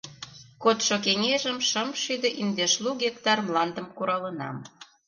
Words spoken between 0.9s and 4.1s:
кеҥежым шым шӱдӧ индешлу гектар мландым